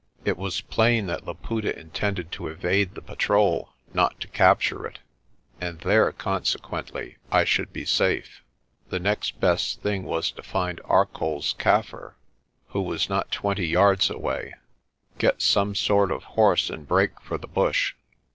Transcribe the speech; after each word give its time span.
It 0.25 0.35
was 0.35 0.61
plain 0.61 1.05
that 1.05 1.27
Laputa 1.27 1.77
intended 1.77 2.31
to 2.31 2.47
evade 2.47 2.95
the 2.95 3.03
patrol, 3.03 3.69
not 3.93 4.19
to 4.21 4.27
capture 4.29 4.87
it, 4.87 4.97
and 5.59 5.79
there, 5.81 6.11
consequently, 6.11 7.17
I 7.31 7.43
should 7.43 7.71
be 7.71 7.85
safe. 7.85 8.41
The 8.89 8.97
next 8.99 9.39
best 9.39 9.81
thing 9.83 10.03
was 10.05 10.31
to 10.31 10.41
find 10.41 10.81
ArcolPs 10.85 11.55
Kaffir 11.57 12.15
who 12.69 12.81
was 12.81 13.09
not 13.11 13.29
twenty 13.29 13.67
yards 13.67 14.09
away, 14.09 14.55
get 15.19 15.39
some 15.39 15.75
sort 15.75 16.11
of 16.11 16.23
horse 16.33 16.71
and 16.71 16.87
break 16.87 17.21
for 17.21 17.37
the 17.37 17.45
bush. 17.47 17.93